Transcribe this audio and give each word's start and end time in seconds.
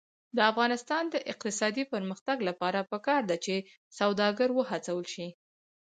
د 0.35 0.39
افغانستان 0.51 1.03
د 1.09 1.15
اقتصادي 1.31 1.83
پرمختګ 1.93 2.37
لپاره 2.49 2.87
پکار 2.91 3.21
ده 3.29 3.35
چې 3.45 3.55
سوداګر 3.99 4.49
وهڅول 4.53 5.05
شي. 5.13 5.27